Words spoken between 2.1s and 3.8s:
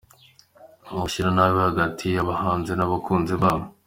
yabahanzi nabakunzi babo